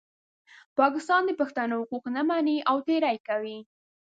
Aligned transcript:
پاکستان 0.79 1.21
د 1.25 1.31
پښتنو 1.41 1.73
حقوق 1.81 2.05
نه 2.15 2.21
مني 2.29 2.57
او 2.69 2.77
تېری 2.87 3.17
کوي. 3.27 3.57